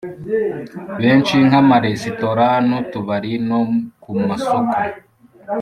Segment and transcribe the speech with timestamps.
[1.01, 3.59] Benshi Nka Amaresitora N Utubari No
[4.01, 4.77] Ku Masoko